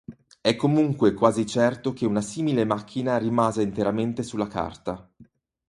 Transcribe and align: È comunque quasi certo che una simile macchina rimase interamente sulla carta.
È 0.41 0.55
comunque 0.55 1.13
quasi 1.13 1.45
certo 1.45 1.93
che 1.93 2.07
una 2.07 2.21
simile 2.21 2.65
macchina 2.65 3.17
rimase 3.19 3.61
interamente 3.61 4.23
sulla 4.23 4.47
carta. 4.47 5.07